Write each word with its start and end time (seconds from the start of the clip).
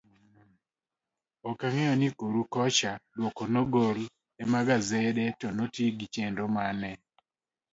Okang'eyo 1.49 1.93
ni 1.99 2.07
koru 2.17 2.41
kocha 2.53 2.91
duoko 3.15 3.43
nogol 3.53 3.97
emagasede 4.43 5.25
to 5.39 5.47
noti 5.57 5.83
gichenro 5.99 6.45
mane. 6.55 6.91